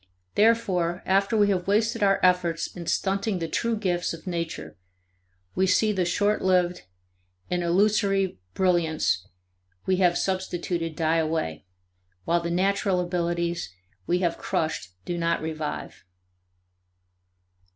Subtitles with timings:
[0.33, 4.75] Therefore after we have wasted our efforts in stunting the true gifts of nature
[5.53, 6.81] we see the short lived
[7.51, 9.27] and illusory brilliance
[9.85, 11.67] we have substituted die away,
[12.25, 13.71] while the natural abilities
[14.07, 16.03] we have crushed do not revive."